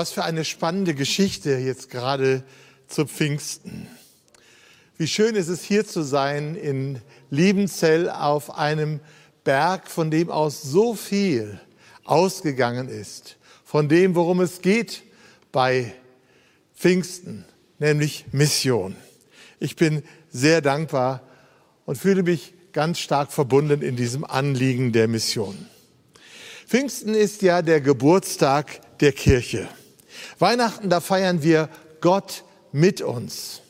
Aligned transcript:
Was 0.00 0.12
für 0.12 0.24
eine 0.24 0.46
spannende 0.46 0.94
Geschichte 0.94 1.58
jetzt 1.58 1.90
gerade 1.90 2.42
zu 2.88 3.04
Pfingsten. 3.04 3.86
Wie 4.96 5.06
schön 5.06 5.34
ist 5.34 5.48
es 5.48 5.62
hier 5.62 5.86
zu 5.86 6.00
sein 6.00 6.54
in 6.54 7.02
Liebenzell 7.28 8.08
auf 8.08 8.56
einem 8.56 9.00
Berg, 9.44 9.90
von 9.90 10.10
dem 10.10 10.30
aus 10.30 10.62
so 10.62 10.94
viel 10.94 11.60
ausgegangen 12.04 12.88
ist, 12.88 13.36
von 13.62 13.90
dem, 13.90 14.14
worum 14.14 14.40
es 14.40 14.62
geht 14.62 15.02
bei 15.52 15.92
Pfingsten, 16.74 17.44
nämlich 17.78 18.24
Mission. 18.32 18.96
Ich 19.58 19.76
bin 19.76 20.02
sehr 20.30 20.62
dankbar 20.62 21.20
und 21.84 21.98
fühle 21.98 22.22
mich 22.22 22.54
ganz 22.72 23.00
stark 23.00 23.32
verbunden 23.32 23.82
in 23.82 23.96
diesem 23.96 24.24
Anliegen 24.24 24.92
der 24.92 25.08
Mission. 25.08 25.66
Pfingsten 26.66 27.12
ist 27.12 27.42
ja 27.42 27.60
der 27.60 27.82
Geburtstag 27.82 28.98
der 29.00 29.12
Kirche. 29.12 29.68
Weihnachten, 30.38 30.90
da 30.90 31.00
feiern 31.00 31.42
wir 31.42 31.68
Gott 32.00 32.44
mit 32.72 33.00
uns. 33.00 33.60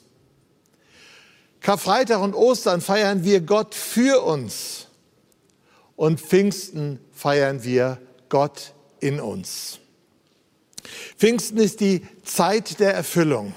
Karfreitag 1.60 2.20
und 2.20 2.34
Ostern 2.34 2.80
feiern 2.80 3.24
wir 3.24 3.40
Gott 3.40 3.74
für 3.74 4.22
uns. 4.22 4.86
Und 5.96 6.20
Pfingsten 6.20 6.98
feiern 7.12 7.62
wir 7.64 7.98
Gott 8.28 8.72
in 9.00 9.20
uns. 9.20 9.78
Pfingsten 11.18 11.58
ist 11.58 11.80
die 11.80 12.06
Zeit 12.24 12.80
der 12.80 12.94
Erfüllung. 12.94 13.54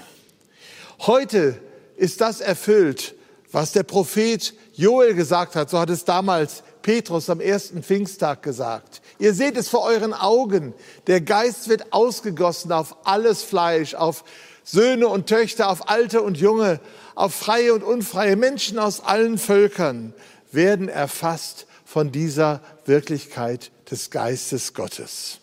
Heute 1.00 1.58
ist 1.96 2.20
das 2.20 2.40
erfüllt, 2.40 3.14
was 3.50 3.72
der 3.72 3.84
Prophet 3.84 4.52
Joel 4.74 5.14
gesagt 5.14 5.56
hat. 5.56 5.70
So 5.70 5.78
hat 5.78 5.88
es 5.88 6.04
damals 6.04 6.62
Petrus 6.82 7.30
am 7.30 7.40
ersten 7.40 7.82
Pfingsttag 7.82 8.42
gesagt. 8.42 9.00
Ihr 9.24 9.32
seht 9.32 9.56
es 9.56 9.70
vor 9.70 9.84
euren 9.84 10.12
Augen. 10.12 10.74
Der 11.06 11.22
Geist 11.22 11.70
wird 11.70 11.94
ausgegossen 11.94 12.72
auf 12.72 13.06
alles 13.06 13.42
Fleisch, 13.42 13.94
auf 13.94 14.22
Söhne 14.64 15.08
und 15.08 15.30
Töchter, 15.30 15.70
auf 15.70 15.88
Alte 15.88 16.20
und 16.20 16.36
Junge, 16.36 16.78
auf 17.14 17.34
freie 17.34 17.72
und 17.72 17.82
unfreie 17.82 18.36
Menschen 18.36 18.78
aus 18.78 19.00
allen 19.00 19.38
Völkern 19.38 20.12
werden 20.52 20.90
erfasst 20.90 21.66
von 21.86 22.12
dieser 22.12 22.60
Wirklichkeit 22.84 23.72
des 23.90 24.10
Geistes 24.10 24.74
Gottes. 24.74 25.38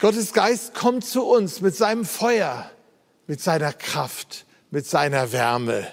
Gottes 0.00 0.32
Geist 0.32 0.74
kommt 0.74 1.04
zu 1.04 1.24
uns 1.24 1.60
mit 1.60 1.76
seinem 1.76 2.06
Feuer, 2.06 2.68
mit 3.28 3.40
seiner 3.40 3.72
Kraft, 3.72 4.46
mit 4.72 4.84
seiner 4.84 5.30
Wärme, 5.30 5.86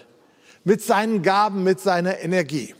mit 0.63 0.81
seinen 0.81 1.21
Gaben, 1.21 1.63
mit 1.63 1.79
seiner 1.79 2.21
Energie. 2.21 2.73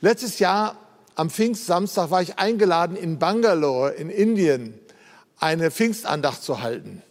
Letztes 0.00 0.40
Jahr 0.40 0.76
am 1.18 1.30
Pfingstsamstag 1.30 2.12
war 2.12 2.22
ich 2.22 2.38
eingeladen 2.38 2.96
in 2.96 3.18
Bangalore 3.18 3.90
in 3.90 4.08
Indien 4.08 4.74
eine 5.40 5.72
Pfingstandacht 5.72 6.44
zu 6.44 6.62
halten. 6.62 7.02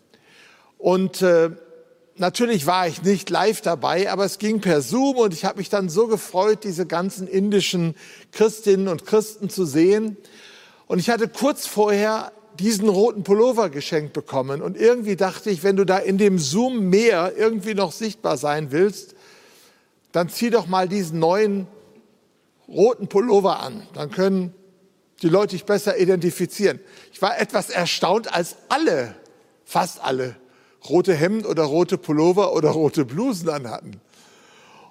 Und 0.78 1.22
äh, 1.22 1.50
natürlich 2.16 2.66
war 2.66 2.88
ich 2.88 3.04
nicht 3.04 3.30
live 3.30 3.60
dabei, 3.60 4.10
aber 4.10 4.24
es 4.24 4.40
ging 4.40 4.62
per 4.62 4.82
Zoom 4.82 5.18
und 5.18 5.34
ich 5.34 5.44
habe 5.44 5.58
mich 5.58 5.68
dann 5.68 5.90
so 5.90 6.08
gefreut, 6.08 6.64
diese 6.64 6.86
ganzen 6.86 7.28
indischen 7.28 7.96
Christinnen 8.32 8.88
und 8.88 9.06
Christen 9.06 9.50
zu 9.50 9.66
sehen. 9.66 10.16
Und 10.88 11.00
ich 11.00 11.10
hatte 11.10 11.28
kurz 11.28 11.68
vorher 11.68 12.32
diesen 12.58 12.88
roten 12.88 13.24
Pullover 13.24 13.70
geschenkt 13.70 14.14
bekommen 14.14 14.62
und 14.62 14.78
irgendwie 14.78 15.18
dachte 15.18 15.50
ich, 15.50 15.64
wenn 15.64 15.76
du 15.76 15.86
da 15.86 15.98
in 15.98 16.18
dem 16.18 16.40
Zoom 16.40 16.90
mehr 16.90 17.34
irgendwie 17.36 17.74
noch 17.74 17.92
sichtbar 17.92 18.38
sein 18.38 18.72
willst, 18.72 19.16
dann 20.14 20.30
zieh 20.30 20.50
doch 20.50 20.66
mal 20.66 20.88
diesen 20.88 21.20
neuen 21.20 21.68
roten 22.68 23.08
Pullover 23.08 23.60
an. 23.60 23.86
Dann 23.94 24.12
können 24.12 24.54
die 25.22 25.30
Leute 25.30 25.56
dich 25.56 25.66
besser 25.66 25.98
identifizieren. 25.98 26.80
Ich 27.12 27.22
war 27.22 27.40
etwas 27.40 27.70
erstaunt, 27.70 28.34
als 28.34 28.56
alle, 28.70 29.16
fast 29.66 30.02
alle, 30.02 30.36
rote 30.88 31.14
Hemden 31.14 31.46
oder 31.46 31.64
rote 31.64 31.98
Pullover 31.98 32.54
oder 32.54 32.70
rote 32.70 33.06
Blusen 33.06 33.50
anhatten. 33.50 34.00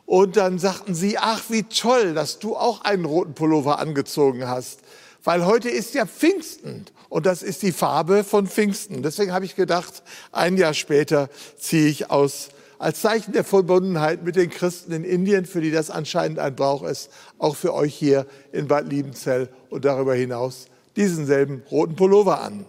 Und 0.04 0.36
dann 0.36 0.58
sagten 0.58 0.94
sie, 0.94 1.18
ach, 1.18 1.44
wie 1.48 1.64
toll, 1.64 2.14
dass 2.14 2.38
du 2.38 2.56
auch 2.56 2.82
einen 2.82 3.04
roten 3.04 3.34
Pullover 3.34 3.78
angezogen 3.78 4.46
hast. 4.46 4.80
Weil 5.24 5.44
heute 5.44 5.68
ist 5.68 5.94
ja 5.94 6.06
Pfingsten 6.06 6.86
und 7.08 7.26
das 7.26 7.42
ist 7.42 7.62
die 7.62 7.72
Farbe 7.72 8.22
von 8.22 8.46
Pfingsten. 8.46 9.02
Deswegen 9.02 9.32
habe 9.32 9.44
ich 9.44 9.56
gedacht, 9.56 10.04
ein 10.30 10.56
Jahr 10.56 10.74
später 10.74 11.28
ziehe 11.58 11.88
ich 11.88 12.10
aus 12.10 12.50
als 12.78 13.00
Zeichen 13.00 13.32
der 13.32 13.44
Verbundenheit 13.44 14.22
mit 14.22 14.36
den 14.36 14.50
Christen 14.50 14.92
in 14.92 15.04
Indien, 15.04 15.46
für 15.46 15.60
die 15.60 15.70
das 15.70 15.90
anscheinend 15.90 16.38
ein 16.38 16.54
Brauch 16.54 16.82
ist, 16.82 17.10
auch 17.38 17.56
für 17.56 17.74
euch 17.74 17.94
hier 17.94 18.26
in 18.52 18.68
Bad 18.68 18.88
Liebenzell 18.88 19.48
und 19.70 19.84
darüber 19.84 20.14
hinaus 20.14 20.66
diesen 20.96 21.26
selben 21.26 21.62
roten 21.70 21.96
Pullover 21.96 22.40
an. 22.40 22.66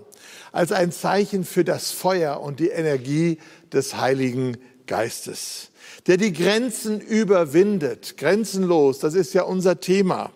Als 0.51 0.71
ein 0.71 0.91
Zeichen 0.91 1.43
für 1.43 1.63
das 1.63 1.91
Feuer 1.91 2.41
und 2.41 2.59
die 2.59 2.69
Energie 2.69 3.37
des 3.71 3.97
Heiligen 3.97 4.57
Geistes, 4.85 5.71
der 6.07 6.17
die 6.17 6.33
Grenzen 6.33 7.01
überwindet, 7.01 8.17
grenzenlos, 8.17 8.99
das 8.99 9.13
ist 9.13 9.33
ja 9.33 9.43
unser 9.43 9.79
Thema. 9.79 10.31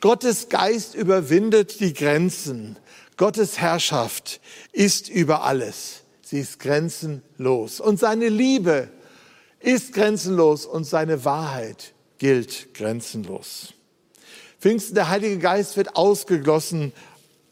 Gottes 0.00 0.48
Geist 0.48 0.94
überwindet 0.94 1.80
die 1.80 1.94
Grenzen. 1.94 2.76
Gottes 3.16 3.58
Herrschaft 3.58 4.40
ist 4.72 5.08
über 5.08 5.44
alles. 5.44 6.03
Sie 6.34 6.40
ist 6.40 6.58
grenzenlos. 6.58 7.78
Und 7.78 8.00
seine 8.00 8.28
Liebe 8.28 8.88
ist 9.60 9.92
grenzenlos 9.92 10.66
und 10.66 10.82
seine 10.82 11.24
Wahrheit 11.24 11.94
gilt 12.18 12.74
grenzenlos. 12.74 13.72
Pfingsten, 14.58 14.96
der 14.96 15.10
Heilige 15.10 15.38
Geist 15.38 15.76
wird 15.76 15.94
ausgegossen 15.94 16.92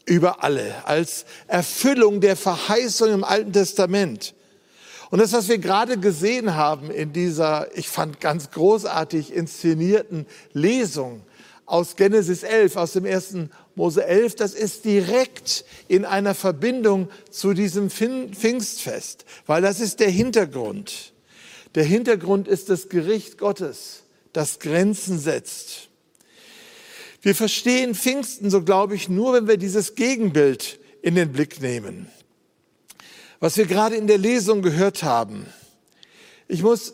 über 0.05 0.43
alle 0.43 0.85
als 0.85 1.23
Erfüllung 1.47 2.19
der 2.19 2.35
Verheißung 2.35 3.13
im 3.13 3.23
Alten 3.23 3.53
Testament. 3.53 4.35
Und 5.11 5.19
das, 5.19 5.31
was 5.31 5.47
wir 5.47 5.59
gerade 5.59 5.97
gesehen 5.97 6.55
haben 6.55 6.91
in 6.91 7.13
dieser, 7.13 7.73
ich 7.77 7.87
fand 7.87 8.19
ganz 8.19 8.51
großartig 8.51 9.33
inszenierten 9.33 10.25
Lesung 10.51 11.21
aus 11.65 11.95
Genesis 11.95 12.43
11, 12.43 12.75
aus 12.75 12.91
dem 12.91 13.05
ersten 13.05 13.49
Mose 13.75 14.05
11, 14.05 14.35
das 14.35 14.53
ist 14.53 14.85
direkt 14.85 15.65
in 15.87 16.05
einer 16.05 16.35
Verbindung 16.35 17.09
zu 17.31 17.53
diesem 17.53 17.89
Pfingstfest, 17.89 19.25
weil 19.47 19.61
das 19.61 19.79
ist 19.79 19.99
der 19.99 20.09
Hintergrund. 20.09 21.13
Der 21.75 21.83
Hintergrund 21.83 22.47
ist 22.47 22.69
das 22.69 22.89
Gericht 22.89 23.39
Gottes, 23.39 24.03
das 24.31 24.59
Grenzen 24.59 25.19
setzt. 25.19 25.89
Wir 27.21 27.33
verstehen 27.33 27.95
Pfingsten, 27.95 28.49
so 28.49 28.63
glaube 28.63 28.95
ich, 28.95 29.09
nur, 29.09 29.33
wenn 29.33 29.47
wir 29.47 29.57
dieses 29.57 29.95
Gegenbild 29.95 30.79
in 31.01 31.15
den 31.15 31.31
Blick 31.31 31.61
nehmen. 31.61 32.07
Was 33.39 33.57
wir 33.57 33.65
gerade 33.65 33.95
in 33.95 34.07
der 34.07 34.17
Lesung 34.17 34.61
gehört 34.61 35.03
haben. 35.03 35.47
Ich 36.47 36.61
muss 36.61 36.93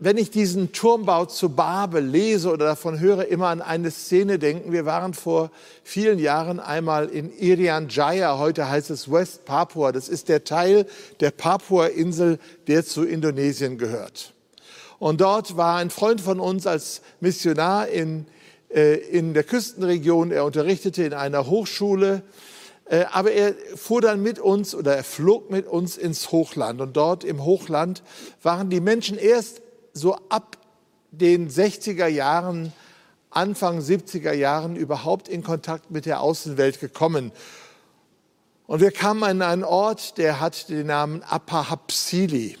wenn 0.00 0.16
ich 0.16 0.30
diesen 0.30 0.72
Turmbau 0.72 1.26
zu 1.26 1.50
Babel 1.50 2.02
lese 2.02 2.50
oder 2.50 2.64
davon 2.64 2.98
höre, 3.00 3.26
immer 3.26 3.48
an 3.48 3.60
eine 3.60 3.90
Szene 3.90 4.38
denken. 4.38 4.72
Wir 4.72 4.86
waren 4.86 5.12
vor 5.12 5.50
vielen 5.84 6.18
Jahren 6.18 6.58
einmal 6.58 7.10
in 7.10 7.30
Irian 7.38 7.88
Jaya, 7.90 8.38
heute 8.38 8.68
heißt 8.70 8.88
es 8.88 9.12
West 9.12 9.44
Papua. 9.44 9.92
Das 9.92 10.08
ist 10.08 10.30
der 10.30 10.44
Teil 10.44 10.86
der 11.20 11.30
Papua-Insel, 11.30 12.38
der 12.66 12.84
zu 12.84 13.04
Indonesien 13.04 13.76
gehört. 13.76 14.32
Und 14.98 15.20
dort 15.20 15.58
war 15.58 15.76
ein 15.76 15.90
Freund 15.90 16.22
von 16.22 16.40
uns 16.40 16.66
als 16.66 17.02
Missionar 17.20 17.88
in, 17.88 18.26
äh, 18.70 18.94
in 18.94 19.34
der 19.34 19.44
Küstenregion. 19.44 20.30
Er 20.30 20.46
unterrichtete 20.46 21.04
in 21.04 21.12
einer 21.12 21.46
Hochschule. 21.46 22.22
Äh, 22.86 23.04
aber 23.12 23.32
er 23.32 23.54
fuhr 23.76 24.00
dann 24.00 24.22
mit 24.22 24.38
uns 24.38 24.74
oder 24.74 24.96
er 24.96 25.04
flog 25.04 25.50
mit 25.50 25.66
uns 25.66 25.98
ins 25.98 26.32
Hochland. 26.32 26.80
Und 26.80 26.96
dort 26.96 27.22
im 27.22 27.44
Hochland 27.44 28.02
waren 28.42 28.70
die 28.70 28.80
Menschen 28.80 29.18
erst 29.18 29.60
so 29.92 30.16
ab 30.28 30.56
den 31.10 31.50
60er 31.50 32.06
Jahren, 32.06 32.72
Anfang 33.30 33.80
70er 33.80 34.32
Jahren 34.32 34.76
überhaupt 34.76 35.28
in 35.28 35.42
Kontakt 35.42 35.90
mit 35.90 36.06
der 36.06 36.20
Außenwelt 36.20 36.80
gekommen. 36.80 37.32
Und 38.66 38.80
wir 38.80 38.92
kamen 38.92 39.22
an 39.22 39.42
einen 39.42 39.64
Ort, 39.64 40.18
der 40.18 40.40
hat 40.40 40.68
den 40.68 40.86
Namen 40.86 41.22
Apahapsili. 41.22 42.56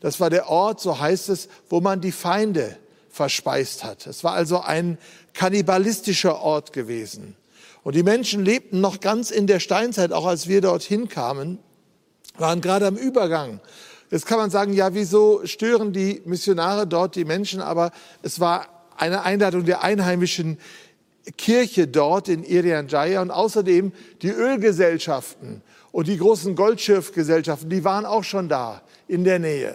Das 0.00 0.20
war 0.20 0.30
der 0.30 0.48
Ort, 0.48 0.80
so 0.80 0.98
heißt 0.98 1.28
es, 1.28 1.48
wo 1.68 1.80
man 1.80 2.00
die 2.00 2.12
Feinde 2.12 2.76
verspeist 3.10 3.84
hat. 3.84 4.06
Es 4.06 4.24
war 4.24 4.32
also 4.32 4.60
ein 4.60 4.98
kannibalistischer 5.34 6.40
Ort 6.40 6.72
gewesen. 6.72 7.36
Und 7.82 7.94
die 7.94 8.02
Menschen 8.02 8.44
lebten 8.44 8.80
noch 8.80 9.00
ganz 9.00 9.30
in 9.30 9.46
der 9.46 9.60
Steinzeit, 9.60 10.12
auch 10.12 10.26
als 10.26 10.48
wir 10.48 10.60
dorthin 10.60 11.08
kamen, 11.08 11.58
waren 12.36 12.60
gerade 12.60 12.86
am 12.86 12.96
Übergang. 12.96 13.60
Jetzt 14.10 14.26
kann 14.26 14.38
man 14.38 14.50
sagen, 14.50 14.72
ja, 14.72 14.94
wieso 14.94 15.44
stören 15.44 15.92
die 15.92 16.22
Missionare 16.24 16.86
dort 16.86 17.16
die 17.16 17.24
Menschen? 17.24 17.60
Aber 17.60 17.90
es 18.22 18.38
war 18.38 18.68
eine 18.96 19.22
Einladung 19.22 19.64
der 19.64 19.82
einheimischen 19.82 20.58
Kirche 21.36 21.88
dort 21.88 22.28
in 22.28 22.44
Irian 22.44 22.86
Jaya 22.88 23.20
und 23.20 23.30
außerdem 23.30 23.92
die 24.22 24.30
Ölgesellschaften 24.30 25.62
und 25.90 26.06
die 26.06 26.18
großen 26.18 26.54
Goldschiffgesellschaften, 26.54 27.68
die 27.68 27.84
waren 27.84 28.06
auch 28.06 28.22
schon 28.22 28.48
da 28.48 28.82
in 29.08 29.24
der 29.24 29.40
Nähe. 29.40 29.74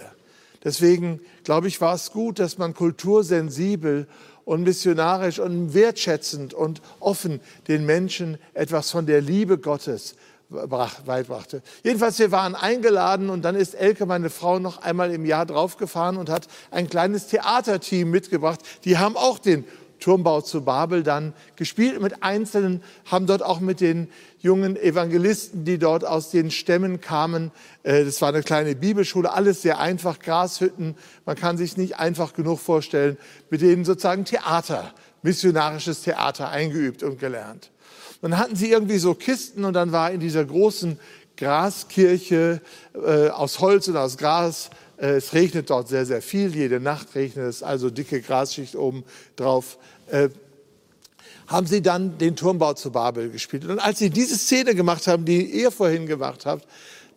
Deswegen 0.63 1.19
glaube 1.43 1.67
ich, 1.67 1.81
war 1.81 1.95
es 1.95 2.11
gut, 2.11 2.39
dass 2.39 2.57
man 2.57 2.73
kultursensibel 2.73 4.07
und 4.45 4.63
missionarisch 4.63 5.39
und 5.39 5.73
wertschätzend 5.73 6.53
und 6.53 6.81
offen 6.99 7.41
den 7.67 7.85
Menschen 7.85 8.37
etwas 8.53 8.91
von 8.91 9.05
der 9.05 9.21
Liebe 9.21 9.57
Gottes 9.57 10.15
beibbrachte. 10.51 11.62
Jedenfalls, 11.83 12.19
wir 12.19 12.31
waren 12.31 12.56
eingeladen 12.56 13.30
und 13.30 13.44
dann 13.44 13.56
ist 13.56 13.74
Elke, 13.74 14.06
meine 14.06 14.30
Frau, 14.30 14.59
noch 14.59 14.81
einmal 14.81 15.12
im 15.12 15.25
Jahr 15.25 15.45
draufgefahren 15.45 16.18
und 16.18 16.30
hat 16.30 16.48
ein 16.71 16.89
kleines 16.89 17.27
Theaterteam 17.27 18.09
mitgebracht. 18.09 18.59
Die 18.83 18.98
haben 18.98 19.15
auch 19.15 19.39
den 19.39 19.65
Turmbau 20.01 20.42
zu 20.42 20.63
Babel 20.63 21.03
dann 21.03 21.33
gespielt 21.56 22.01
mit 22.01 22.24
Einzelnen, 22.24 22.83
haben 23.06 23.27
dort 23.27 23.44
auch 23.44 23.62
mit 23.62 23.80
den 23.80 24.09
jungen 24.39 24.75
Evangelisten, 24.75 25.63
die 25.63 25.77
dort 25.77 26.03
aus 26.03 26.31
den 26.31 26.51
Stämmen 26.51 27.00
kamen. 27.00 27.51
Äh, 27.83 28.03
das 28.03 28.21
war 28.21 28.30
eine 28.30 28.44
kleine 28.44 28.75
Bibelschule, 28.75 29.31
alles 29.31 29.62
sehr 29.62 29.80
einfach, 29.80 30.19
Grashütten. 30.19 30.98
Man 31.25 31.38
kann 31.38 31.57
sich 31.57 31.77
nicht 31.77 32.00
einfach 32.00 32.33
genug 32.33 32.59
vorstellen, 32.59 33.18
mit 33.50 33.62
denen 33.62 33.86
sozusagen 33.86 34.25
Theater, 34.25 34.94
missionarisches 35.21 36.01
Theater 36.01 36.50
eingeübt 36.50 37.03
und 37.03 37.19
gelernt. 37.19 37.71
Dann 38.21 38.38
hatten 38.38 38.56
sie 38.56 38.69
irgendwie 38.69 38.97
so 38.97 39.13
Kisten 39.13 39.65
und 39.65 39.73
dann 39.73 39.91
war 39.91 40.12
in 40.12 40.19
dieser 40.19 40.45
großen 40.45 41.00
Graskirche 41.38 42.62
äh, 42.94 43.29
aus 43.29 43.59
Holz 43.59 43.88
und 43.88 43.97
aus 43.97 44.18
Gras, 44.18 44.69
äh, 44.97 45.07
es 45.13 45.33
regnet 45.33 45.69
dort 45.69 45.88
sehr, 45.88 46.06
sehr 46.06 46.21
viel, 46.21 46.56
jede 46.56 46.79
Nacht 46.79 47.15
regnet 47.15 47.47
es, 47.47 47.63
also 47.63 47.89
dicke 47.89 48.21
Grasschicht 48.21 48.75
oben 48.75 49.03
drauf, 49.35 49.79
äh, 50.12 50.29
haben 51.47 51.65
sie 51.65 51.81
dann 51.81 52.18
den 52.18 52.35
Turmbau 52.35 52.73
zu 52.73 52.91
Babel 52.91 53.29
gespielt. 53.29 53.65
Und 53.65 53.79
als 53.79 54.00
sie 54.00 54.09
diese 54.09 54.38
Szene 54.38 54.75
gemacht 54.75 55.07
haben, 55.07 55.25
die 55.25 55.44
ihr 55.44 55.71
vorhin 55.71 56.06
gemacht 56.06 56.45
habt, 56.45 56.65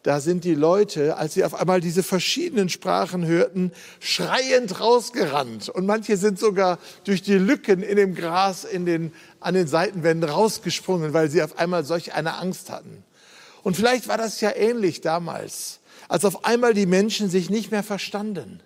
da 0.04 0.20
sind 0.20 0.44
die 0.44 0.54
Leute, 0.54 1.16
als 1.16 1.32
sie 1.32 1.44
auf 1.44 1.54
einmal 1.54 1.80
diese 1.80 2.02
verschiedenen 2.02 2.68
Sprachen 2.68 3.24
hörten, 3.26 3.72
schreiend 4.00 4.78
rausgerannt. 4.78 5.70
Und 5.70 5.86
manche 5.86 6.18
sind 6.18 6.38
sogar 6.38 6.78
durch 7.04 7.22
die 7.22 7.38
Lücken 7.38 7.82
in 7.82 7.96
dem 7.96 8.14
Gras 8.14 8.64
in 8.64 8.84
den, 8.84 9.14
an 9.40 9.54
den 9.54 9.66
Seitenwänden 9.66 10.28
rausgesprungen, 10.28 11.14
weil 11.14 11.30
sie 11.30 11.42
auf 11.42 11.58
einmal 11.58 11.86
solch 11.86 12.12
eine 12.12 12.34
Angst 12.34 12.68
hatten. 12.68 13.02
Und 13.62 13.78
vielleicht 13.78 14.06
war 14.06 14.18
das 14.18 14.42
ja 14.42 14.54
ähnlich 14.54 15.00
damals, 15.00 15.80
als 16.06 16.26
auf 16.26 16.44
einmal 16.44 16.74
die 16.74 16.84
Menschen 16.84 17.30
sich 17.30 17.48
nicht 17.48 17.70
mehr 17.70 17.82
verstanden. 17.82 18.60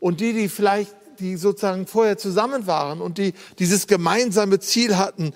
Und 0.00 0.20
die, 0.20 0.34
die 0.34 0.50
vielleicht, 0.50 0.94
die 1.18 1.36
sozusagen 1.36 1.86
vorher 1.86 2.18
zusammen 2.18 2.66
waren 2.66 3.00
und 3.00 3.16
die 3.16 3.32
dieses 3.58 3.86
gemeinsame 3.86 4.60
Ziel 4.60 4.98
hatten, 4.98 5.32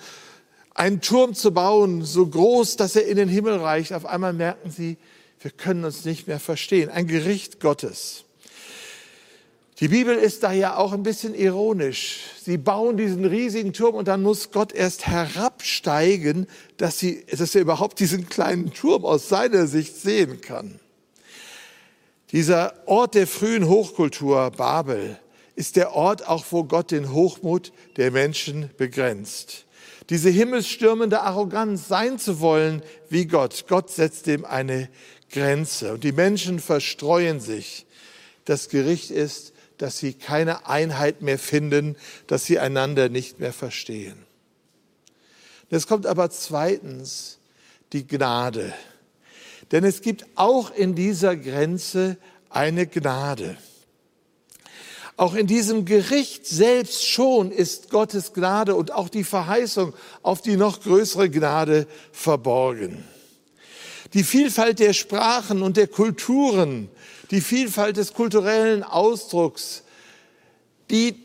einen 0.75 1.01
Turm 1.01 1.33
zu 1.33 1.51
bauen, 1.51 2.05
so 2.05 2.27
groß, 2.27 2.75
dass 2.75 2.95
er 2.95 3.07
in 3.07 3.17
den 3.17 3.29
Himmel 3.29 3.55
reicht, 3.57 3.93
auf 3.93 4.05
einmal 4.05 4.33
merken 4.33 4.69
sie, 4.69 4.97
wir 5.41 5.51
können 5.51 5.85
uns 5.85 6.05
nicht 6.05 6.27
mehr 6.27 6.39
verstehen. 6.39 6.89
Ein 6.89 7.07
Gericht 7.07 7.59
Gottes. 7.59 8.25
Die 9.79 9.87
Bibel 9.87 10.15
ist 10.17 10.43
da 10.43 10.51
ja 10.51 10.75
auch 10.75 10.91
ein 10.91 11.03
bisschen 11.03 11.33
ironisch. 11.33 12.19
Sie 12.43 12.57
bauen 12.57 12.97
diesen 12.97 13.23
riesigen 13.23 13.71
Turm 13.71 13.95
und 13.95 14.09
dann 14.09 14.21
muss 14.21 14.51
Gott 14.51 14.73
erst 14.73 15.07
herabsteigen, 15.07 16.47
dass, 16.75 16.99
sie, 16.99 17.25
dass 17.25 17.55
er 17.55 17.61
überhaupt 17.61 18.01
diesen 18.01 18.27
kleinen 18.27 18.73
Turm 18.73 19.05
aus 19.05 19.29
seiner 19.29 19.67
Sicht 19.67 19.95
sehen 19.95 20.41
kann. 20.41 20.81
Dieser 22.33 22.73
Ort 22.87 23.15
der 23.15 23.25
frühen 23.25 23.69
Hochkultur, 23.69 24.51
Babel, 24.51 25.17
ist 25.55 25.77
der 25.77 25.93
Ort 25.93 26.27
auch, 26.27 26.45
wo 26.51 26.65
Gott 26.65 26.91
den 26.91 27.13
Hochmut 27.13 27.71
der 27.95 28.11
Menschen 28.11 28.69
begrenzt. 28.77 29.65
Diese 30.09 30.29
himmelsstürmende 30.29 31.21
Arroganz, 31.21 31.87
sein 31.87 32.19
zu 32.19 32.41
wollen 32.41 32.81
wie 33.09 33.27
Gott. 33.27 33.65
Gott 33.67 33.89
setzt 33.91 34.27
dem 34.27 34.43
eine 34.43 34.89
Grenze. 35.29 35.93
Und 35.93 36.03
die 36.03 36.11
Menschen 36.11 36.59
verstreuen 36.59 37.39
sich. 37.39 37.85
Das 38.45 38.69
Gericht 38.69 39.11
ist, 39.11 39.53
dass 39.77 39.97
sie 39.97 40.13
keine 40.13 40.67
Einheit 40.67 41.21
mehr 41.21 41.39
finden, 41.39 41.95
dass 42.27 42.45
sie 42.45 42.59
einander 42.59 43.09
nicht 43.09 43.39
mehr 43.39 43.53
verstehen. 43.53 44.25
Es 45.69 45.87
kommt 45.87 46.05
aber 46.05 46.29
zweitens 46.29 47.39
die 47.93 48.05
Gnade. 48.05 48.73
Denn 49.71 49.83
es 49.83 50.01
gibt 50.01 50.25
auch 50.35 50.71
in 50.71 50.95
dieser 50.95 51.35
Grenze 51.35 52.17
eine 52.49 52.87
Gnade. 52.87 53.57
Auch 55.15 55.35
in 55.35 55.47
diesem 55.47 55.85
Gericht 55.85 56.47
selbst 56.47 57.05
schon 57.05 57.51
ist 57.51 57.89
Gottes 57.89 58.33
Gnade 58.33 58.75
und 58.75 58.91
auch 58.91 59.09
die 59.09 59.25
Verheißung 59.25 59.93
auf 60.23 60.41
die 60.41 60.55
noch 60.55 60.81
größere 60.81 61.29
Gnade 61.29 61.87
verborgen. 62.11 63.03
Die 64.13 64.23
Vielfalt 64.23 64.79
der 64.79 64.93
Sprachen 64.93 65.61
und 65.61 65.77
der 65.77 65.87
Kulturen, 65.87 66.89
die 67.29 67.41
Vielfalt 67.41 67.97
des 67.97 68.13
kulturellen 68.13 68.83
Ausdrucks, 68.83 69.83
die 70.89 71.15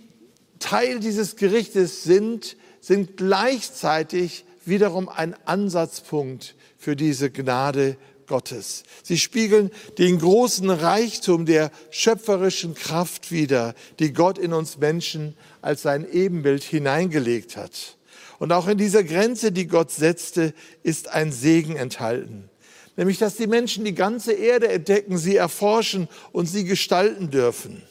Teil 0.58 1.00
dieses 1.00 1.36
Gerichtes 1.36 2.04
sind, 2.04 2.56
sind 2.81 3.16
gleichzeitig 3.16 4.44
wiederum 4.66 5.08
ein 5.08 5.34
Ansatzpunkt 5.46 6.54
für 6.76 6.96
diese 6.96 7.31
Gnade 7.31 7.96
Gottes. 8.26 8.84
Sie 9.02 9.19
spiegeln 9.19 9.70
den 9.96 10.19
großen 10.19 10.69
Reichtum 10.69 11.46
der 11.46 11.70
schöpferischen 11.90 12.75
Kraft 12.75 13.31
wider, 13.31 13.75
die 13.98 14.12
Gott 14.12 14.38
in 14.38 14.52
uns 14.52 14.78
Menschen 14.78 15.36
als 15.62 15.82
sein 15.82 16.10
Ebenbild 16.10 16.62
hineingelegt 16.62 17.56
hat. 17.56 17.96
Und 18.38 18.52
auch 18.52 18.69
in 18.69 18.76
dieser 18.76 19.04
Grenze, 19.04 19.52
die 19.52 19.66
Gott 19.66 19.90
setzte, 19.90 20.52
ist 20.82 21.08
ein 21.08 21.32
Segen 21.32 21.76
enthalten 21.76 22.50
nämlich 22.96 23.19
dass 23.19 23.37
die 23.37 23.46
Menschen 23.46 23.85
die 23.85 23.94
ganze 23.94 24.32
Erde 24.32 24.69
entdecken, 24.69 25.19
sie 25.19 25.37
erforschen 25.37 26.08
und 26.32 26.46
sie 26.46 26.64
gestalten 26.64 27.31
dürfen. 27.31 27.82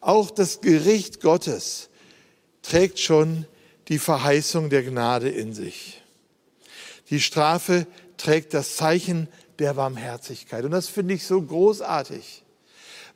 Auch 0.00 0.30
das 0.30 0.60
Gericht 0.60 1.20
Gottes 1.20 1.88
trägt 2.62 2.98
schon 2.98 3.46
die 3.88 3.98
Verheißung 3.98 4.70
der 4.70 4.82
Gnade 4.82 5.28
in 5.28 5.52
sich. 5.52 6.02
Die 7.10 7.20
Strafe 7.20 7.86
trägt 8.16 8.54
das 8.54 8.76
Zeichen 8.76 9.28
der 9.58 9.74
Barmherzigkeit. 9.74 10.64
Und 10.64 10.70
das 10.70 10.88
finde 10.88 11.14
ich 11.14 11.24
so 11.24 11.40
großartig, 11.40 12.42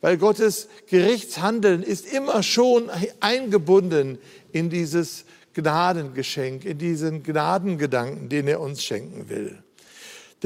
weil 0.01 0.19
Gottes 0.19 0.69
Gerichtshandeln 0.89 1.83
ist 1.83 2.07
immer 2.07 2.43
schon 2.43 2.91
eingebunden 3.21 4.19
in 4.53 4.71
dieses 4.71 5.25
Gnadengeschenk, 5.55 6.65
in 6.65 6.79
diesen 6.79 7.23
Gnadengedanken, 7.23 8.29
den 8.29 8.47
er 8.47 8.61
uns 8.61 8.85
schenken 8.85 9.29
will. 9.29 9.63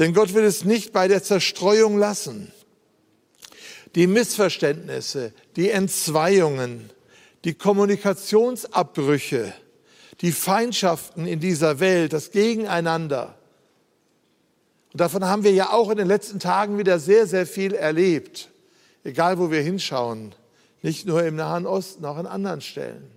Denn 0.01 0.15
Gott 0.15 0.33
will 0.33 0.45
es 0.45 0.65
nicht 0.65 0.93
bei 0.93 1.07
der 1.07 1.21
Zerstreuung 1.21 1.95
lassen. 1.95 2.51
Die 3.93 4.07
Missverständnisse, 4.07 5.31
die 5.55 5.69
Entzweiungen, 5.69 6.89
die 7.43 7.53
Kommunikationsabbrüche, 7.53 9.53
die 10.21 10.31
Feindschaften 10.31 11.27
in 11.27 11.39
dieser 11.39 11.79
Welt, 11.79 12.13
das 12.13 12.31
Gegeneinander. 12.31 13.37
Und 14.91 15.01
davon 15.01 15.23
haben 15.23 15.43
wir 15.43 15.51
ja 15.51 15.71
auch 15.71 15.91
in 15.91 15.97
den 15.97 16.07
letzten 16.07 16.39
Tagen 16.39 16.79
wieder 16.79 16.97
sehr, 16.97 17.27
sehr 17.27 17.45
viel 17.45 17.75
erlebt. 17.75 18.49
Egal, 19.03 19.37
wo 19.37 19.51
wir 19.51 19.61
hinschauen. 19.61 20.33
Nicht 20.81 21.05
nur 21.05 21.23
im 21.23 21.35
Nahen 21.35 21.67
Osten, 21.67 22.05
auch 22.05 22.17
in 22.17 22.25
anderen 22.25 22.61
Stellen. 22.61 23.07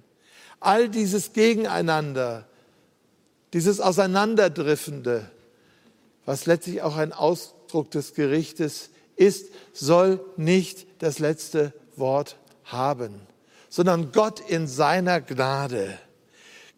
All 0.60 0.90
dieses 0.90 1.32
Gegeneinander, 1.32 2.46
dieses 3.54 3.80
Auseinanderdriffende, 3.80 5.30
was 6.24 6.46
letztlich 6.46 6.82
auch 6.82 6.96
ein 6.96 7.12
Ausdruck 7.12 7.90
des 7.90 8.14
Gerichtes 8.14 8.90
ist, 9.16 9.46
soll 9.72 10.24
nicht 10.36 10.86
das 11.00 11.18
letzte 11.18 11.72
Wort 11.96 12.38
haben, 12.64 13.20
sondern 13.68 14.12
Gott 14.12 14.40
in 14.40 14.66
seiner 14.66 15.20
Gnade 15.20 15.98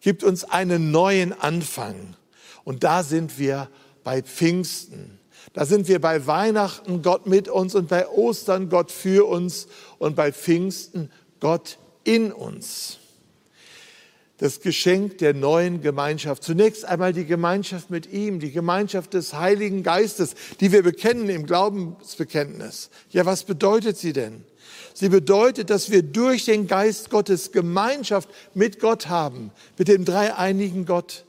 gibt 0.01 0.23
uns 0.25 0.45
einen 0.45 0.91
neuen 0.91 1.33
Anfang. 1.33 2.17
Und 2.65 2.85
da 2.85 3.03
sind 3.03 3.39
wir 3.39 3.69
bei 4.05 4.23
Pfingsten. 4.23 5.19
Da 5.53 5.65
sind 5.65 5.89
wir 5.89 6.01
bei 6.01 6.27
Weihnachten 6.27 7.03
Gott 7.03 7.27
mit 7.27 7.49
uns 7.49 7.75
und 7.75 7.89
bei 7.89 8.07
Ostern 8.09 8.69
Gott 8.69 8.93
für 8.93 9.27
uns 9.27 9.69
und 9.99 10.15
bei 10.15 10.33
Pfingsten 10.33 11.11
Gott 11.41 11.79
in 12.05 12.33
uns 12.33 12.99
das 14.39 14.61
Geschenk 14.61 15.19
der 15.19 15.35
neuen 15.35 15.81
Gemeinschaft. 15.81 16.43
Zunächst 16.43 16.85
einmal 16.85 17.13
die 17.13 17.25
Gemeinschaft 17.25 17.91
mit 17.91 18.13
ihm, 18.13 18.39
die 18.39 18.53
Gemeinschaft 18.53 19.15
des 19.15 19.35
Heiligen 19.35 19.83
Geistes, 19.83 20.35
die 20.61 20.73
wir 20.73 20.83
bekennen 20.83 21.29
im 21.31 21.47
Glaubensbekenntnis. 21.47 22.91
Ja, 23.11 23.25
was 23.25 23.45
bedeutet 23.45 23.97
sie 23.97 24.13
denn? 24.13 24.45
Sie 24.93 25.09
bedeutet, 25.09 25.71
dass 25.71 25.91
wir 25.91 26.03
durch 26.03 26.45
den 26.45 26.67
Geist 26.67 27.11
Gottes 27.11 27.53
Gemeinschaft 27.53 28.29
mit 28.55 28.81
Gott 28.81 29.09
haben, 29.09 29.53
mit 29.79 29.89
dem 29.89 30.05
dreieinigen 30.05 30.87
Gott. 30.87 31.25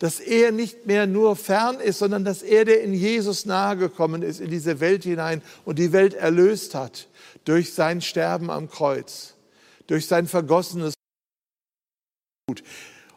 dass 0.00 0.18
er 0.18 0.50
nicht 0.50 0.86
mehr 0.86 1.06
nur 1.06 1.36
fern 1.36 1.78
ist, 1.78 1.98
sondern 1.98 2.24
dass 2.24 2.42
er, 2.42 2.64
der 2.64 2.82
in 2.82 2.94
Jesus 2.94 3.44
nahegekommen 3.44 4.22
ist, 4.22 4.40
in 4.40 4.50
diese 4.50 4.80
Welt 4.80 5.04
hinein 5.04 5.42
und 5.66 5.78
die 5.78 5.92
Welt 5.92 6.14
erlöst 6.14 6.74
hat 6.74 7.06
durch 7.44 7.74
sein 7.74 8.00
Sterben 8.00 8.50
am 8.50 8.70
Kreuz, 8.70 9.34
durch 9.88 10.06
sein 10.06 10.26
vergossenes 10.26 10.94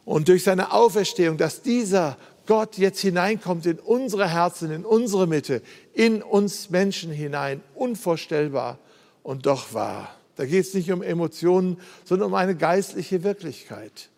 und 0.05 0.27
durch 0.27 0.43
seine 0.43 0.71
Auferstehung, 0.71 1.37
dass 1.37 1.61
dieser 1.61 2.17
Gott 2.45 2.77
jetzt 2.77 2.99
hineinkommt 2.99 3.65
in 3.65 3.79
unsere 3.79 4.29
Herzen, 4.29 4.71
in 4.71 4.85
unsere 4.85 5.27
Mitte, 5.27 5.61
in 5.93 6.21
uns 6.21 6.69
Menschen 6.69 7.11
hinein, 7.11 7.61
unvorstellbar 7.73 8.79
und 9.23 9.45
doch 9.45 9.73
wahr. 9.73 10.13
Da 10.35 10.45
geht 10.45 10.65
es 10.65 10.73
nicht 10.73 10.91
um 10.91 11.01
Emotionen, 11.01 11.77
sondern 12.03 12.27
um 12.27 12.35
eine 12.35 12.55
geistliche 12.55 13.23
Wirklichkeit. 13.23 14.09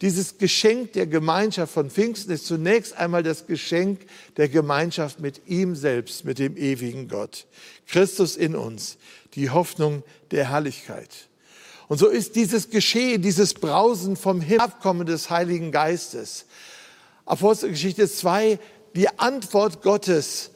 Dieses 0.00 0.38
Geschenk 0.38 0.92
der 0.92 1.06
Gemeinschaft 1.06 1.72
von 1.72 1.90
Pfingsten 1.90 2.32
ist 2.32 2.46
zunächst 2.46 2.96
einmal 2.96 3.22
das 3.22 3.46
Geschenk 3.46 4.00
der 4.36 4.48
Gemeinschaft 4.48 5.20
mit 5.20 5.42
ihm 5.46 5.74
selbst, 5.74 6.24
mit 6.24 6.38
dem 6.38 6.56
ewigen 6.56 7.08
Gott. 7.08 7.46
Christus 7.86 8.36
in 8.36 8.54
uns, 8.54 8.96
die 9.34 9.50
Hoffnung 9.50 10.02
der 10.30 10.50
Herrlichkeit. 10.50 11.28
Und 11.88 11.98
so 11.98 12.08
ist 12.08 12.36
dieses 12.36 12.70
Geschehen, 12.70 13.22
dieses 13.22 13.54
Brausen 13.54 14.16
vom 14.16 14.40
Himmel, 14.40 14.60
Abkommen 14.60 15.06
des 15.06 15.30
Heiligen 15.30 15.72
Geistes, 15.72 16.46
Apostelgeschichte 17.26 18.08
2, 18.08 18.58
die 18.94 19.08
Antwort 19.18 19.82
Gottes 19.82 20.50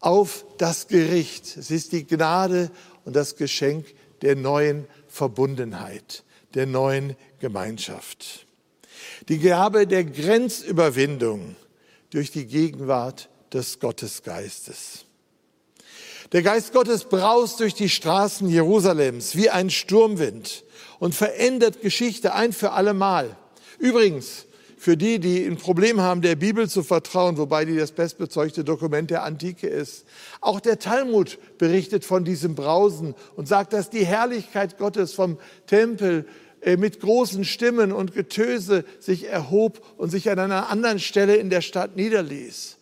auf 0.00 0.44
das 0.58 0.88
Gericht. 0.88 1.56
Es 1.56 1.70
ist 1.70 1.92
die 1.92 2.06
Gnade 2.06 2.70
und 3.04 3.16
das 3.16 3.36
Geschenk 3.36 3.86
der 4.22 4.36
neuen 4.36 4.86
Verbundenheit, 5.08 6.24
der 6.54 6.66
neuen 6.66 7.16
Gemeinschaft. 7.38 8.46
Die 9.28 9.38
Gabe 9.38 9.86
der 9.86 10.04
Grenzüberwindung 10.04 11.56
durch 12.10 12.30
die 12.30 12.46
Gegenwart 12.46 13.28
des 13.52 13.78
Gottesgeistes. 13.78 15.04
Der 16.32 16.42
Geist 16.42 16.72
Gottes 16.72 17.04
braust 17.04 17.58
durch 17.58 17.74
die 17.74 17.88
Straßen 17.88 18.48
Jerusalems 18.48 19.34
wie 19.34 19.50
ein 19.50 19.68
Sturmwind 19.68 20.62
und 21.00 21.12
verändert 21.12 21.80
Geschichte 21.80 22.34
ein 22.34 22.52
für 22.52 22.70
allemal. 22.70 23.36
Übrigens, 23.80 24.46
für 24.78 24.96
die, 24.96 25.18
die 25.18 25.44
ein 25.44 25.56
Problem 25.56 26.00
haben, 26.00 26.22
der 26.22 26.36
Bibel 26.36 26.68
zu 26.68 26.84
vertrauen, 26.84 27.36
wobei 27.36 27.64
die 27.64 27.76
das 27.76 27.90
bestbezeugte 27.90 28.62
Dokument 28.62 29.10
der 29.10 29.24
Antike 29.24 29.66
ist. 29.66 30.04
Auch 30.40 30.60
der 30.60 30.78
Talmud 30.78 31.38
berichtet 31.58 32.04
von 32.04 32.24
diesem 32.24 32.54
Brausen 32.54 33.16
und 33.34 33.48
sagt, 33.48 33.72
dass 33.72 33.90
die 33.90 34.06
Herrlichkeit 34.06 34.78
Gottes 34.78 35.12
vom 35.12 35.36
Tempel 35.66 36.26
äh, 36.62 36.76
mit 36.76 37.00
großen 37.00 37.44
Stimmen 37.44 37.90
und 37.90 38.14
Getöse 38.14 38.84
sich 39.00 39.26
erhob 39.28 39.82
und 39.98 40.10
sich 40.10 40.30
an 40.30 40.38
einer 40.38 40.70
anderen 40.70 41.00
Stelle 41.00 41.36
in 41.36 41.50
der 41.50 41.60
Stadt 41.60 41.96
niederließ. 41.96 42.78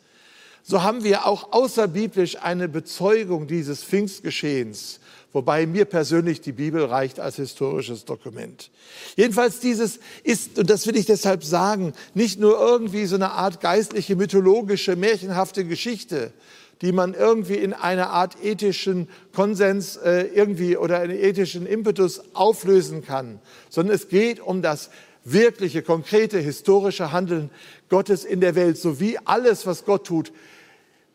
So 0.68 0.82
haben 0.82 1.02
wir 1.02 1.26
auch 1.26 1.52
außerbiblisch 1.52 2.36
eine 2.42 2.68
Bezeugung 2.68 3.46
dieses 3.46 3.82
Pfingstgeschehens 3.82 5.00
wobei 5.32 5.66
mir 5.66 5.84
persönlich 5.84 6.40
die 6.40 6.52
Bibel 6.52 6.84
reicht 6.84 7.20
als 7.20 7.36
historisches 7.36 8.04
Dokument. 8.04 8.70
Jedenfalls 9.16 9.60
dieses 9.60 10.00
ist, 10.24 10.58
und 10.58 10.70
das 10.70 10.86
will 10.86 10.96
ich 10.96 11.06
deshalb 11.06 11.44
sagen, 11.44 11.92
nicht 12.14 12.40
nur 12.40 12.58
irgendwie 12.58 13.06
so 13.06 13.16
eine 13.16 13.32
Art 13.32 13.60
geistliche, 13.60 14.16
mythologische, 14.16 14.96
märchenhafte 14.96 15.64
Geschichte, 15.64 16.32
die 16.80 16.92
man 16.92 17.14
irgendwie 17.14 17.56
in 17.56 17.72
einer 17.72 18.10
Art 18.10 18.42
ethischen 18.42 19.08
Konsens 19.34 19.96
äh, 19.96 20.22
irgendwie 20.22 20.76
oder 20.76 21.00
einen 21.00 21.18
ethischen 21.18 21.66
Impetus 21.66 22.22
auflösen 22.34 23.04
kann, 23.04 23.40
sondern 23.68 23.94
es 23.94 24.08
geht 24.08 24.40
um 24.40 24.62
das 24.62 24.90
wirkliche, 25.24 25.82
konkrete, 25.82 26.38
historische 26.38 27.12
Handeln 27.12 27.50
Gottes 27.88 28.24
in 28.24 28.40
der 28.40 28.54
Welt, 28.54 28.78
sowie 28.78 29.18
alles, 29.24 29.66
was 29.66 29.84
Gott 29.84 30.06
tut, 30.06 30.32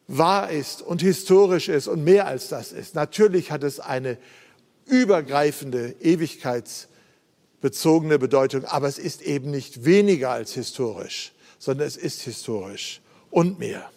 wahr 0.08 0.52
ist 0.52 0.82
und 0.82 1.02
historisch 1.02 1.70
ist 1.70 1.88
und 1.88 2.04
mehr 2.04 2.28
als 2.28 2.50
das 2.50 2.72
ist. 2.72 2.96
Natürlich 2.96 3.52
hat 3.52 3.64
es 3.64 3.80
eine 3.80 4.18
übergreifende, 4.86 5.96
ewigkeitsbezogene 6.02 8.20
Bedeutung, 8.20 8.66
aber 8.66 8.88
es 8.88 8.98
ist 8.98 9.22
eben 9.22 9.52
nicht 9.52 9.86
weniger 9.86 10.32
als 10.32 10.54
historisch, 10.54 11.32
sondern 11.58 11.88
es 11.88 11.98
ist 11.98 12.22
historisch 12.22 13.02
und 13.30 13.60
mehr. 13.60 13.90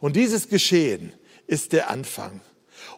Und 0.00 0.16
dieses 0.16 0.48
Geschehen 0.48 1.12
ist 1.46 1.72
der 1.72 1.90
Anfang. 1.90 2.40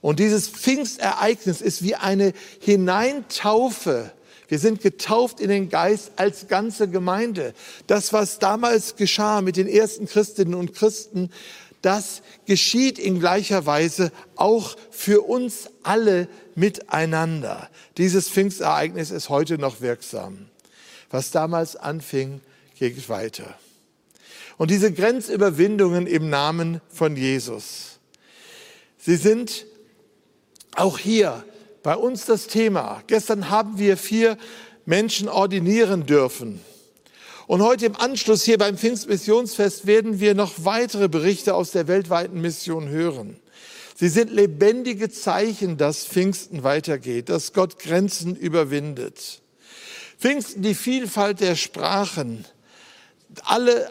Und 0.03 0.19
dieses 0.19 0.49
Pfingstereignis 0.49 1.61
ist 1.61 1.83
wie 1.83 1.95
eine 1.95 2.33
Hineintaufe. 2.61 4.13
Wir 4.49 4.59
sind 4.59 4.81
getauft 4.81 5.41
in 5.41 5.49
den 5.49 5.69
Geist 5.69 6.13
als 6.17 6.49
ganze 6.49 6.89
Gemeinde. 6.89 7.55
Das, 7.87 8.13
was 8.13 8.39
damals 8.39 8.97
geschah 8.97 9.43
mit 9.43 9.57
den 9.57 9.69
ersten 9.69 10.07
Christinnen 10.07 10.55
und 10.55 10.75
Christen, 10.75 11.31
das 11.83 12.23
geschieht 12.47 12.99
in 12.99 13.21
gleicher 13.21 13.67
Weise 13.67 14.13
auch 14.37 14.77
für 14.91 15.23
uns 15.23 15.69
alle 15.83 16.29
miteinander. 16.55 17.71
Dieses 17.97 18.29
Pfingstereignis 18.29 19.11
ist 19.11 19.29
heute 19.29 19.59
noch 19.59 19.81
wirksam. 19.81 20.49
Was 21.11 21.31
damals 21.31 21.77
anfing, 21.77 22.41
geht 22.79 23.09
weiter. 23.09 23.55
Und 24.59 24.71
diese 24.71 24.93
Grenzüberwindungen 24.93 26.07
im 26.07 26.29
Namen 26.29 26.81
von 26.89 27.17
Jesus, 27.17 27.99
sie 28.99 29.17
sind 29.17 29.67
auch 30.77 30.99
hier 30.99 31.45
bei 31.83 31.97
uns 31.97 32.27
das 32.27 32.47
Thema. 32.47 33.03
Gestern 33.07 33.49
haben 33.49 33.79
wir 33.79 33.97
vier 33.97 34.37
Menschen 34.85 35.29
ordinieren 35.29 36.05
dürfen. 36.05 36.61
Und 37.51 37.63
heute 37.63 37.87
im 37.87 37.97
Anschluss 37.97 38.45
hier 38.45 38.59
beim 38.59 38.79
Pfingstmissionsfest 38.79 39.85
werden 39.85 40.21
wir 40.21 40.35
noch 40.35 40.53
weitere 40.59 41.09
Berichte 41.09 41.57
aus 41.57 41.73
der 41.73 41.89
weltweiten 41.89 42.41
Mission 42.41 42.89
hören. 42.91 43.41
Sie 43.97 44.09
sind 44.09 44.31
lebendige 44.31 45.11
Zeichen, 45.11 45.77
dass 45.77 46.05
Pfingsten 46.05 46.63
weitergeht, 46.63 47.29
dass 47.29 47.53
Gott 47.53 47.81
Grenzen 47.81 48.37
überwindet. 48.37 49.43
Pfingsten, 50.17 50.63
die 50.63 50.77
Vielfalt 50.77 51.41
der 51.41 51.57
Sprachen. 51.57 52.45
Alle 53.43 53.91